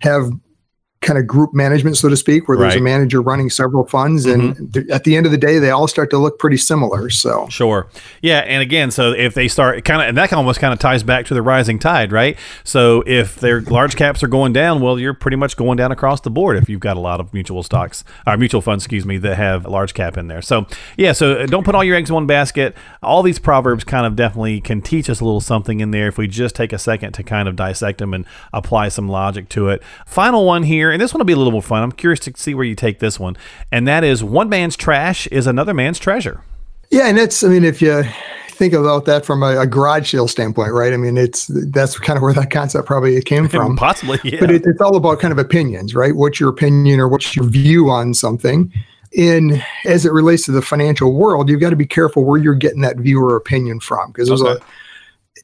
have 0.00 0.30
kind 1.10 1.18
of 1.18 1.26
group 1.26 1.52
management, 1.52 1.96
so 1.96 2.08
to 2.08 2.16
speak, 2.16 2.46
where 2.46 2.56
there's 2.56 2.74
right. 2.74 2.80
a 2.80 2.84
manager 2.84 3.20
running 3.20 3.50
several 3.50 3.84
funds, 3.84 4.26
and 4.26 4.54
mm-hmm. 4.54 4.66
th- 4.66 4.88
at 4.90 5.04
the 5.04 5.16
end 5.16 5.26
of 5.26 5.32
the 5.32 5.38
day, 5.38 5.58
they 5.58 5.70
all 5.70 5.88
start 5.88 6.10
to 6.10 6.18
look 6.18 6.38
pretty 6.38 6.56
similar. 6.56 7.10
So 7.10 7.48
sure, 7.48 7.88
yeah, 8.22 8.38
and 8.40 8.62
again, 8.62 8.90
so 8.90 9.12
if 9.12 9.34
they 9.34 9.48
start 9.48 9.84
kind 9.84 10.02
of, 10.02 10.08
and 10.08 10.16
that 10.16 10.32
almost 10.32 10.60
kind 10.60 10.72
of 10.72 10.78
ties 10.78 11.02
back 11.02 11.26
to 11.26 11.34
the 11.34 11.42
rising 11.42 11.78
tide, 11.78 12.12
right? 12.12 12.38
So 12.64 13.02
if 13.06 13.36
their 13.36 13.60
large 13.60 13.96
caps 13.96 14.22
are 14.22 14.28
going 14.28 14.52
down, 14.52 14.80
well, 14.80 14.98
you're 14.98 15.14
pretty 15.14 15.36
much 15.36 15.56
going 15.56 15.76
down 15.76 15.90
across 15.90 16.20
the 16.20 16.30
board 16.30 16.56
if 16.56 16.68
you've 16.68 16.80
got 16.80 16.96
a 16.96 17.00
lot 17.00 17.20
of 17.20 17.32
mutual 17.34 17.62
stocks 17.62 18.04
or 18.26 18.36
mutual 18.36 18.60
funds, 18.60 18.84
excuse 18.84 19.04
me, 19.04 19.18
that 19.18 19.36
have 19.36 19.66
large 19.66 19.94
cap 19.94 20.16
in 20.16 20.28
there. 20.28 20.42
So 20.42 20.66
yeah, 20.96 21.10
so 21.10 21.44
don't 21.46 21.64
put 21.64 21.74
all 21.74 21.82
your 21.82 21.96
eggs 21.96 22.10
in 22.10 22.14
one 22.14 22.26
basket. 22.26 22.76
All 23.02 23.24
these 23.24 23.40
proverbs 23.40 23.82
kind 23.82 24.06
of 24.06 24.14
definitely 24.14 24.60
can 24.60 24.80
teach 24.80 25.10
us 25.10 25.20
a 25.20 25.24
little 25.24 25.40
something 25.40 25.80
in 25.80 25.90
there 25.90 26.06
if 26.06 26.18
we 26.18 26.28
just 26.28 26.54
take 26.54 26.72
a 26.72 26.78
second 26.78 27.14
to 27.14 27.24
kind 27.24 27.48
of 27.48 27.56
dissect 27.56 27.98
them 27.98 28.14
and 28.14 28.24
apply 28.52 28.90
some 28.90 29.08
logic 29.08 29.48
to 29.48 29.68
it. 29.70 29.82
Final 30.06 30.46
one 30.46 30.62
here 30.62 30.70
here, 30.70 30.92
and 31.00 31.04
this 31.06 31.14
one 31.14 31.20
will 31.20 31.24
be 31.24 31.32
a 31.32 31.36
little 31.36 31.50
more 31.50 31.62
fun. 31.62 31.82
I'm 31.82 31.92
curious 31.92 32.20
to 32.20 32.32
see 32.36 32.54
where 32.54 32.64
you 32.66 32.74
take 32.74 32.98
this 32.98 33.18
one, 33.18 33.34
and 33.72 33.88
that 33.88 34.04
is 34.04 34.22
one 34.22 34.50
man's 34.50 34.76
trash 34.76 35.26
is 35.28 35.46
another 35.46 35.72
man's 35.72 35.98
treasure. 35.98 36.42
Yeah, 36.90 37.06
and 37.06 37.18
it's 37.18 37.42
I 37.42 37.48
mean 37.48 37.64
if 37.64 37.80
you 37.80 38.04
think 38.50 38.74
about 38.74 39.06
that 39.06 39.24
from 39.24 39.42
a, 39.42 39.60
a 39.60 39.66
garage 39.66 40.10
sale 40.10 40.28
standpoint, 40.28 40.74
right? 40.74 40.92
I 40.92 40.98
mean 40.98 41.16
it's 41.16 41.46
that's 41.72 41.98
kind 41.98 42.18
of 42.18 42.22
where 42.22 42.34
that 42.34 42.50
concept 42.50 42.86
probably 42.86 43.18
came 43.22 43.48
from, 43.48 43.76
possibly. 43.76 44.18
Yeah. 44.24 44.40
But 44.40 44.50
it, 44.50 44.66
it's 44.66 44.82
all 44.82 44.94
about 44.94 45.20
kind 45.20 45.32
of 45.32 45.38
opinions, 45.38 45.94
right? 45.94 46.14
What's 46.14 46.38
your 46.38 46.50
opinion 46.50 47.00
or 47.00 47.08
what's 47.08 47.34
your 47.34 47.46
view 47.46 47.88
on 47.88 48.12
something? 48.12 48.70
in 49.12 49.60
as 49.86 50.06
it 50.06 50.12
relates 50.12 50.44
to 50.44 50.52
the 50.52 50.62
financial 50.62 51.14
world, 51.14 51.48
you've 51.48 51.60
got 51.60 51.70
to 51.70 51.76
be 51.76 51.86
careful 51.86 52.22
where 52.24 52.38
you're 52.38 52.54
getting 52.54 52.82
that 52.82 52.96
viewer 52.96 53.34
opinion 53.34 53.80
from 53.80 54.12
because 54.12 54.30
okay. 54.30 54.62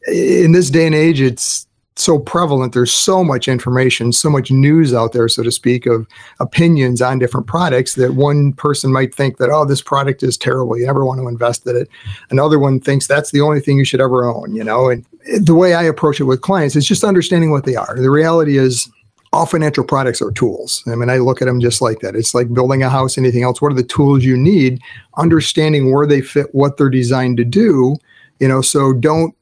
a 0.09 0.45
in 0.45 0.53
this 0.53 0.71
day 0.71 0.87
and 0.87 0.95
age, 0.95 1.21
it's 1.21 1.66
so 1.99 2.19
prevalent. 2.19 2.75
There's 2.75 2.93
so 2.93 3.25
much 3.25 3.49
information, 3.49 4.13
so 4.13 4.31
much 4.31 4.51
news 4.51 4.93
out 4.93 5.13
there, 5.13 5.29
so 5.29 5.43
to 5.43 5.51
speak, 5.51 5.87
of 5.87 6.07
opinions 6.41 7.01
on 7.01 7.19
different 7.19 7.47
products 7.47 7.95
that 7.95 8.15
one 8.15 8.53
person 8.53 8.93
might 8.93 9.15
think 9.15 9.39
that, 9.39 9.51
oh, 9.51 9.65
this 9.65 9.83
product 9.83 10.23
is 10.23 10.37
terrible. 10.37 10.79
You 10.79 10.87
never 10.87 11.05
want 11.05 11.21
to 11.21 11.29
invest 11.29 11.67
in 11.67 11.77
it. 11.77 11.89
Another 12.31 12.59
one 12.59 12.81
thinks 12.81 13.07
that's 13.07 13.31
the 13.31 13.41
only 13.41 13.61
thing 13.61 13.79
you 13.79 13.85
should 13.85 14.01
ever 14.01 14.27
own, 14.27 14.55
you 14.55 14.63
know? 14.63 14.91
And 14.91 15.07
the 15.41 15.55
way 15.55 15.75
I 15.75 15.83
approach 15.83 16.21
it 16.21 16.25
with 16.25 16.43
clients 16.43 16.77
is 16.77 16.87
just 16.87 17.03
understanding 17.03 17.51
what 17.51 17.65
they 17.65 17.77
are. 17.77 17.97
The 17.99 18.11
reality 18.11 18.59
is, 18.59 18.91
all 19.33 19.45
financial 19.45 19.85
products 19.85 20.23
are 20.23 20.31
tools. 20.31 20.83
I 20.87 20.95
mean, 20.95 21.11
I 21.11 21.19
look 21.19 21.43
at 21.43 21.47
them 21.47 21.61
just 21.61 21.83
like 21.83 21.99
that. 22.01 22.15
It's 22.15 22.33
like 22.33 22.55
building 22.55 22.83
a 22.83 22.89
house, 22.89 23.19
anything 23.19 23.43
else. 23.43 23.61
What 23.61 23.73
are 23.73 23.77
the 23.77 23.83
tools 23.83 24.25
you 24.25 24.37
need? 24.37 24.81
Understanding 25.19 25.93
where 25.93 26.07
they 26.07 26.23
fit, 26.23 26.55
what 26.55 26.77
they're 26.77 26.89
designed 26.89 27.37
to 27.39 27.45
do. 27.45 27.97
You 28.39 28.49
know, 28.49 28.63
so 28.63 28.95
don't 28.95 29.35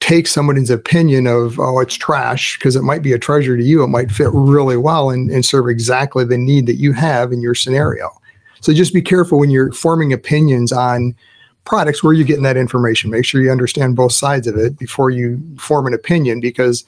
take 0.00 0.26
somebody's 0.26 0.70
opinion 0.70 1.26
of 1.26 1.58
oh 1.58 1.80
it's 1.80 1.94
trash 1.94 2.56
because 2.58 2.76
it 2.76 2.82
might 2.82 3.02
be 3.02 3.12
a 3.12 3.18
treasure 3.18 3.56
to 3.56 3.62
you. 3.62 3.82
It 3.82 3.88
might 3.88 4.10
fit 4.10 4.30
really 4.32 4.76
well 4.76 5.10
and, 5.10 5.30
and 5.30 5.44
serve 5.44 5.68
exactly 5.68 6.24
the 6.24 6.38
need 6.38 6.66
that 6.66 6.76
you 6.76 6.92
have 6.92 7.32
in 7.32 7.40
your 7.40 7.54
scenario. 7.54 8.10
So 8.60 8.72
just 8.72 8.94
be 8.94 9.02
careful 9.02 9.38
when 9.38 9.50
you're 9.50 9.72
forming 9.72 10.12
opinions 10.12 10.72
on 10.72 11.14
products 11.64 12.02
where 12.02 12.12
you're 12.12 12.26
getting 12.26 12.44
that 12.44 12.56
information. 12.56 13.10
Make 13.10 13.24
sure 13.24 13.40
you 13.40 13.50
understand 13.50 13.96
both 13.96 14.12
sides 14.12 14.46
of 14.46 14.56
it 14.56 14.78
before 14.78 15.10
you 15.10 15.40
form 15.58 15.86
an 15.86 15.94
opinion 15.94 16.40
because 16.40 16.84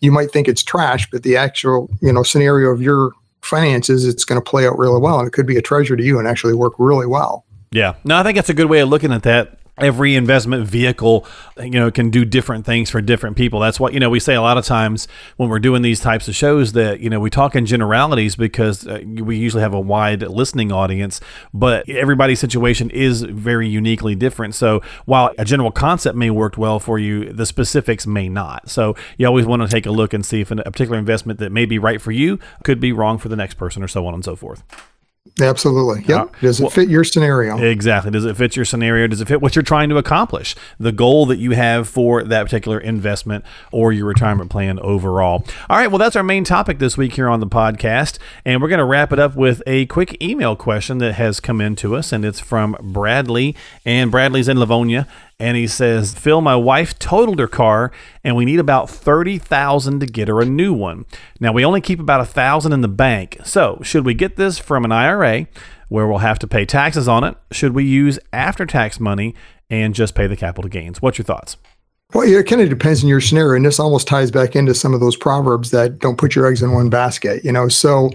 you 0.00 0.12
might 0.12 0.30
think 0.30 0.48
it's 0.48 0.62
trash 0.62 1.10
but 1.10 1.22
the 1.22 1.36
actual 1.36 1.90
you 2.00 2.12
know 2.12 2.22
scenario 2.22 2.70
of 2.70 2.80
your 2.80 3.12
finances 3.42 4.04
it's 4.06 4.24
going 4.24 4.40
to 4.40 4.50
play 4.50 4.66
out 4.66 4.78
really 4.78 5.00
well 5.00 5.18
and 5.18 5.26
it 5.26 5.32
could 5.32 5.46
be 5.46 5.56
a 5.56 5.62
treasure 5.62 5.96
to 5.96 6.02
you 6.02 6.18
and 6.18 6.28
actually 6.28 6.54
work 6.54 6.74
really 6.78 7.06
well. 7.06 7.44
Yeah. 7.72 7.94
No 8.04 8.16
i 8.18 8.22
think 8.22 8.36
that's 8.36 8.50
a 8.50 8.54
good 8.54 8.66
way 8.66 8.80
of 8.80 8.88
looking 8.90 9.12
at 9.12 9.22
that 9.22 9.59
every 9.78 10.14
investment 10.14 10.66
vehicle 10.66 11.26
you 11.58 11.70
know 11.70 11.90
can 11.90 12.10
do 12.10 12.24
different 12.24 12.66
things 12.66 12.90
for 12.90 13.00
different 13.00 13.36
people. 13.36 13.60
That's 13.60 13.80
what 13.80 13.92
you 13.92 14.00
know 14.00 14.10
we 14.10 14.20
say 14.20 14.34
a 14.34 14.42
lot 14.42 14.58
of 14.58 14.64
times 14.64 15.08
when 15.36 15.48
we're 15.48 15.58
doing 15.58 15.82
these 15.82 16.00
types 16.00 16.28
of 16.28 16.34
shows 16.34 16.72
that 16.72 17.00
you 17.00 17.10
know 17.10 17.20
we 17.20 17.30
talk 17.30 17.56
in 17.56 17.66
generalities 17.66 18.36
because 18.36 18.86
uh, 18.86 19.00
we 19.06 19.36
usually 19.36 19.62
have 19.62 19.74
a 19.74 19.80
wide 19.80 20.22
listening 20.22 20.72
audience 20.72 21.20
but 21.52 21.88
everybody's 21.88 22.40
situation 22.40 22.90
is 22.90 23.22
very 23.22 23.68
uniquely 23.68 24.14
different. 24.14 24.54
So 24.54 24.80
while 25.04 25.32
a 25.38 25.44
general 25.44 25.70
concept 25.70 26.16
may 26.16 26.30
work 26.30 26.56
well 26.56 26.78
for 26.78 26.98
you 26.98 27.32
the 27.32 27.46
specifics 27.46 28.06
may 28.06 28.28
not. 28.28 28.68
So 28.68 28.94
you 29.18 29.26
always 29.26 29.46
want 29.46 29.62
to 29.62 29.68
take 29.68 29.86
a 29.86 29.90
look 29.90 30.12
and 30.12 30.24
see 30.24 30.40
if 30.40 30.50
a 30.50 30.56
particular 30.56 30.98
investment 30.98 31.38
that 31.40 31.52
may 31.52 31.66
be 31.66 31.78
right 31.78 32.00
for 32.00 32.12
you 32.12 32.38
could 32.64 32.80
be 32.80 32.92
wrong 32.92 33.18
for 33.18 33.28
the 33.28 33.36
next 33.36 33.54
person 33.54 33.82
or 33.82 33.88
so 33.88 34.06
on 34.06 34.14
and 34.14 34.24
so 34.24 34.36
forth 34.36 34.62
Absolutely. 35.40 36.04
Yep. 36.06 36.20
Uh, 36.20 36.26
Does 36.40 36.60
it 36.60 36.64
well, 36.64 36.70
fit 36.70 36.88
your 36.88 37.04
scenario? 37.04 37.58
Exactly. 37.58 38.10
Does 38.10 38.24
it 38.24 38.36
fit 38.36 38.56
your 38.56 38.64
scenario? 38.64 39.06
Does 39.06 39.20
it 39.20 39.28
fit 39.28 39.40
what 39.40 39.54
you're 39.54 39.62
trying 39.62 39.88
to 39.90 39.96
accomplish? 39.96 40.56
The 40.78 40.92
goal 40.92 41.26
that 41.26 41.38
you 41.38 41.52
have 41.52 41.88
for 41.88 42.22
that 42.24 42.44
particular 42.44 42.78
investment 42.78 43.44
or 43.72 43.92
your 43.92 44.06
retirement 44.06 44.50
plan 44.50 44.78
overall. 44.80 45.44
All 45.68 45.76
right. 45.76 45.88
Well, 45.88 45.98
that's 45.98 46.16
our 46.16 46.22
main 46.22 46.44
topic 46.44 46.78
this 46.78 46.96
week 46.96 47.14
here 47.14 47.28
on 47.28 47.40
the 47.40 47.46
podcast. 47.46 48.18
And 48.44 48.60
we're 48.62 48.68
going 48.68 48.78
to 48.78 48.84
wrap 48.84 49.12
it 49.12 49.18
up 49.18 49.36
with 49.36 49.62
a 49.66 49.86
quick 49.86 50.20
email 50.22 50.56
question 50.56 50.98
that 50.98 51.14
has 51.14 51.40
come 51.40 51.60
in 51.60 51.76
to 51.76 51.96
us. 51.96 52.12
And 52.12 52.24
it's 52.24 52.40
from 52.40 52.76
Bradley. 52.80 53.56
And 53.84 54.10
Bradley's 54.10 54.48
in 54.48 54.58
Livonia 54.58 55.06
and 55.40 55.56
he 55.56 55.66
says, 55.66 56.12
Phil, 56.14 56.42
my 56.42 56.54
wife 56.54 56.98
totaled 56.98 57.38
her 57.38 57.48
car 57.48 57.90
and 58.22 58.36
we 58.36 58.44
need 58.44 58.60
about 58.60 58.90
30000 58.90 59.98
to 59.98 60.06
get 60.06 60.28
her 60.28 60.40
a 60.40 60.44
new 60.44 60.74
one. 60.74 61.06
Now, 61.40 61.52
we 61.52 61.64
only 61.64 61.80
keep 61.80 61.98
about 61.98 62.20
a 62.20 62.24
1000 62.24 62.72
in 62.72 62.82
the 62.82 62.88
bank. 62.88 63.38
So, 63.42 63.80
should 63.82 64.04
we 64.04 64.12
get 64.12 64.36
this 64.36 64.58
from 64.58 64.84
an 64.84 64.92
IRA 64.92 65.48
where 65.88 66.06
we'll 66.06 66.18
have 66.18 66.38
to 66.40 66.46
pay 66.46 66.66
taxes 66.66 67.08
on 67.08 67.24
it? 67.24 67.36
Should 67.50 67.74
we 67.74 67.84
use 67.84 68.18
after 68.34 68.66
tax 68.66 69.00
money 69.00 69.34
and 69.70 69.94
just 69.94 70.14
pay 70.14 70.26
the 70.26 70.36
capital 70.36 70.68
gains? 70.68 71.00
What's 71.00 71.16
your 71.16 71.24
thoughts? 71.24 71.56
Well, 72.12 72.26
it 72.26 72.46
kind 72.46 72.60
of 72.60 72.68
depends 72.68 73.02
on 73.02 73.08
your 73.08 73.20
scenario. 73.20 73.56
And 73.56 73.64
this 73.64 73.80
almost 73.80 74.08
ties 74.08 74.30
back 74.30 74.54
into 74.54 74.74
some 74.74 74.92
of 74.92 75.00
those 75.00 75.16
proverbs 75.16 75.70
that 75.70 76.00
don't 76.00 76.18
put 76.18 76.34
your 76.34 76.46
eggs 76.46 76.60
in 76.60 76.72
one 76.72 76.90
basket, 76.90 77.44
you 77.44 77.52
know. 77.52 77.68
So, 77.68 78.10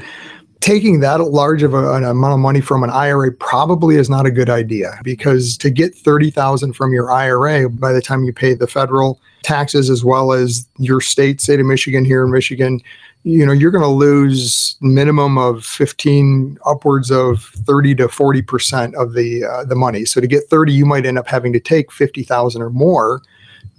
taking 0.60 1.00
that 1.02 1.20
large 1.22 1.64
of 1.64 1.74
a, 1.74 1.94
an 1.94 2.04
amount 2.04 2.34
of 2.34 2.40
money 2.40 2.62
from 2.62 2.84
an 2.84 2.90
IRA 2.90 3.32
probably 3.32 3.96
is 3.98 4.10
not 4.10 4.26
a 4.26 4.32
good 4.32 4.50
idea 4.50 5.00
because 5.04 5.58
to 5.58 5.70
get 5.70 5.94
30,000 5.94 6.74
from 6.74 6.94
your 6.94 7.12
IRA 7.12 7.70
by 7.70 7.92
the 7.92 8.02
time 8.02 8.24
you 8.24 8.34
pay 8.34 8.54
the 8.54 8.68
federal 8.68 9.20
taxes 9.44 9.90
as 9.90 10.04
well 10.04 10.32
as 10.32 10.68
your 10.78 11.02
state 11.02 11.40
state 11.40 11.60
of 11.60 11.66
Michigan 11.66 12.04
here 12.04 12.24
in 12.26 12.32
Michigan 12.32 12.82
you 13.26 13.44
know 13.44 13.52
you're 13.52 13.72
going 13.72 13.84
to 13.84 13.88
lose 13.88 14.78
minimum 14.82 15.38
of 15.38 15.66
15 15.66 16.58
upwards 16.66 17.12
of 17.12 17.44
30 17.44 17.96
to 17.96 18.08
40% 18.08 18.94
of 18.94 19.14
the 19.14 19.44
uh, 19.44 19.66
the 19.66 19.76
money. 19.76 20.06
So 20.06 20.22
to 20.22 20.28
get 20.28 20.44
30 20.44 20.72
you 20.72 20.86
might 20.86 21.06
end 21.06 21.18
up 21.18 21.28
having 21.28 21.52
to 21.54 21.60
take 21.60 21.92
50,000 21.92 22.62
or 22.62 22.70
more 22.70 23.22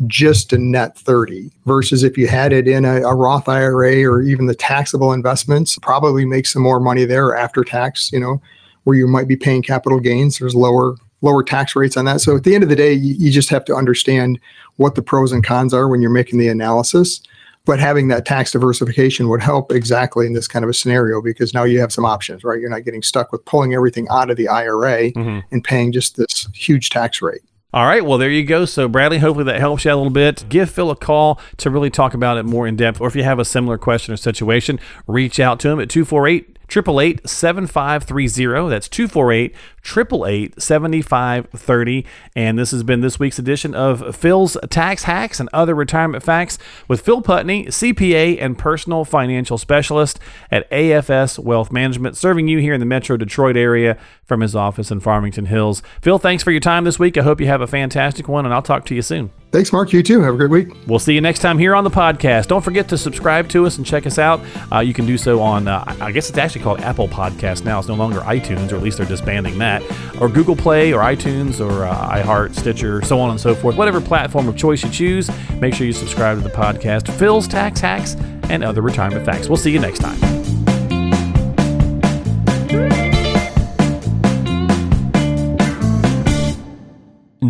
just 0.07 0.53
a 0.53 0.59
net 0.59 0.97
30 0.99 1.51
versus 1.65 2.03
if 2.03 2.19
you 2.19 2.29
had 2.29 2.53
it 2.53 2.69
in 2.69 2.85
a, 2.85 3.03
a, 3.03 3.15
Roth 3.15 3.49
IRA 3.49 4.05
or 4.05 4.21
even 4.21 4.47
the 4.47 4.55
taxable 4.55 5.13
investments, 5.13 5.79
probably 5.81 6.27
make 6.27 6.47
some 6.47 6.63
more 6.63 6.81
money 6.81 7.05
there 7.05 7.35
after 7.35 7.65
tax, 7.65 8.13
you 8.13 8.21
know, 8.21 8.41
where 8.85 8.97
you 8.97 9.07
might 9.07 9.27
be 9.27 9.37
paying 9.37 9.63
capital 9.63 9.99
gains. 9.99 10.39
There's 10.39 10.55
lower 10.55 10.97
lower 11.23 11.43
tax 11.43 11.75
rates 11.75 11.97
on 11.97 12.05
that. 12.05 12.21
So 12.21 12.37
at 12.37 12.45
the 12.45 12.55
end 12.55 12.63
of 12.63 12.69
the 12.69 12.77
day, 12.77 12.93
you, 12.93 13.15
you 13.15 13.31
just 13.31 13.49
have 13.49 13.65
to 13.65 13.75
understand 13.75 14.39
what 14.77 14.95
the 14.95 15.03
pros 15.03 15.33
and 15.33 15.43
cons 15.43 15.73
are 15.73 15.89
when 15.89 16.03
you're 16.03 16.11
making 16.11 16.39
the 16.39 16.49
analysis. 16.49 17.23
But 17.65 17.81
having 17.81 18.09
that 18.09 18.27
tax 18.27 18.53
diversification 18.53 19.29
would 19.29 19.43
help 19.43 19.73
exactly 19.73 20.27
in 20.27 20.35
this 20.35 20.47
kind 20.47 20.63
of 20.65 20.69
a 20.69 20.75
scenario 20.75 21.21
because 21.21 21.53
now 21.53 21.65
you 21.65 21.81
have 21.81 21.93
some 21.93 22.05
options, 22.05 22.45
right? 22.45 22.61
You're 22.61 22.71
not 22.71 22.85
getting 22.85 23.03
stuck 23.03 23.33
with 23.33 23.45
pulling 23.45 23.75
everything 23.75 24.07
out 24.09 24.31
of 24.31 24.37
the 24.37 24.47
IRA 24.47 25.11
mm-hmm. 25.11 25.41
and 25.51 25.65
paying 25.65 25.91
just 25.91 26.17
this 26.17 26.47
huge 26.55 26.91
tax 26.91 27.21
rate. 27.21 27.41
All 27.73 27.85
right, 27.85 28.05
well, 28.05 28.17
there 28.17 28.31
you 28.31 28.45
go. 28.45 28.65
So, 28.65 28.89
Bradley, 28.89 29.19
hopefully 29.19 29.45
that 29.45 29.59
helps 29.59 29.85
you 29.85 29.91
out 29.91 29.97
a 29.97 29.99
little 29.99 30.13
bit. 30.13 30.49
Give 30.49 30.71
Phil 30.71 30.91
a 30.91 30.97
call 30.97 31.41
to 31.59 31.69
really 31.69 31.91
talk 31.91 32.15
about 32.15 32.39
it 32.39 32.45
more 32.45 32.67
in 32.67 32.77
depth. 32.77 33.01
Or 33.01 33.09
if 33.09 33.17
you 33.17 33.25
have 33.25 33.39
a 33.39 33.45
similar 33.45 33.77
question 33.77 34.15
or 34.15 34.17
situation, 34.17 34.79
reach 35.07 35.41
out 35.41 35.61
to 35.61 35.69
him 35.69 35.81
at 35.81 35.91
248 35.91 36.56
888 36.69 37.29
7530. 37.29 38.69
That's 38.69 38.89
248 38.89 39.55
888 39.85 40.61
7530. 40.61 42.07
And 42.35 42.59
this 42.59 42.71
has 42.73 42.83
been 42.83 43.01
this 43.01 43.19
week's 43.19 43.39
edition 43.39 43.75
of 43.75 44.17
Phil's 44.17 44.57
Tax 44.69 45.05
Hacks 45.05 45.41
and 45.41 45.49
Other 45.53 45.75
Retirement 45.75 46.23
Facts 46.23 46.59
with 46.89 47.01
Phil 47.01 47.23
Putney, 47.23 47.67
CPA 47.67 48.39
and 48.41 48.59
personal 48.59 49.05
financial 49.05 49.59
specialist 49.59 50.19
at 50.51 50.69
AFS 50.71 51.39
Wealth 51.39 51.71
Management, 51.71 52.17
serving 52.17 52.49
you 52.49 52.59
here 52.59 52.75
in 52.75 52.81
the 52.81 52.87
Metro 52.87 53.17
Detroit 53.17 53.57
area 53.57 53.97
from 54.25 54.41
his 54.41 54.57
office 54.57 54.91
in 54.91 55.01
Farmington 55.01 55.47
Hills. 55.47 55.83
Phil, 56.01 56.19
thanks 56.19 56.43
for 56.43 56.51
your 56.51 56.61
time 56.61 56.85
this 56.85 56.99
week. 56.99 57.17
I 57.17 57.23
hope 57.23 57.41
you 57.41 57.47
have 57.47 57.61
a 57.61 57.67
fantastic 57.67 58.29
one, 58.29 58.45
and 58.45 58.53
I'll 58.53 58.63
talk 58.63 58.85
to 58.87 58.95
you 58.95 59.03
soon. 59.03 59.31
Thanks, 59.57 59.73
Mark. 59.73 59.91
You 59.95 60.03
too. 60.03 60.21
Have 60.21 60.35
a 60.35 60.37
great 60.37 60.51
week. 60.51 60.77
We'll 60.87 60.99
see 60.99 61.15
you 61.15 61.23
next 61.23 61.39
time 61.39 61.59
here 61.59 61.75
on 61.75 61.83
the 61.83 61.89
podcast. 61.89 62.49
Don't 62.49 62.61
forget 62.61 62.91
to 62.91 62.99
subscribe 62.99 63.49
to 63.49 63.65
us 63.65 63.79
and 63.79 63.87
check 63.87 64.05
us 64.05 64.19
out. 64.19 64.39
Uh, 64.71 64.81
you 64.81 64.93
can 64.93 65.07
do 65.07 65.17
so 65.17 65.41
on, 65.41 65.67
uh, 65.67 65.97
I 65.99 66.13
guess 66.13 66.29
it's 66.29 66.37
actually 66.37 66.61
called 66.61 66.81
Apple 66.83 67.09
Podcast 67.09 67.65
now. 67.65 67.79
It's 67.79 67.89
no 67.89 67.95
longer 67.95 68.21
iTunes, 68.21 68.71
or 68.71 68.77
at 68.77 68.83
least 68.83 68.99
they're 68.99 69.07
disbanding 69.07 69.57
that, 69.57 69.83
or 70.21 70.29
Google 70.29 70.57
Play, 70.57 70.93
or 70.93 71.01
iTunes, 71.01 71.59
or 71.59 71.87
uh, 71.87 72.11
iHeart, 72.11 72.55
Stitcher, 72.55 73.01
so 73.01 73.19
on 73.19 73.31
and 73.31 73.41
so 73.41 73.55
forth. 73.55 73.77
Whatever 73.77 73.99
platform 73.99 74.47
of 74.47 74.59
choice 74.59 74.85
you 74.85 74.91
choose, 74.91 75.31
make 75.53 75.73
sure 75.73 75.87
you 75.87 75.95
subscribe 75.95 76.37
to 76.37 76.47
the 76.47 76.55
podcast, 76.55 77.11
Phil's 77.13 77.49
Tax 77.49 77.81
Hacks, 77.81 78.15
and 78.51 78.63
other 78.63 78.83
retirement 78.83 79.25
facts. 79.25 79.49
We'll 79.49 79.57
see 79.57 79.73
you 79.73 79.81
next 79.81 80.01
time. 80.01 80.46